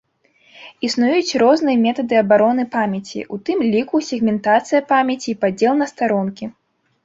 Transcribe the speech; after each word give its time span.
Існуюць 0.87 1.37
розныя 1.43 1.77
метады 1.83 2.15
абароны 2.23 2.63
памяці, 2.77 3.19
у 3.37 3.41
тым 3.51 3.59
ліку 3.77 4.03
сегментацыя 4.11 4.85
памяці 4.97 5.27
і 5.37 5.41
падзел 5.47 5.73
на 5.87 5.93
старонкі. 5.97 6.45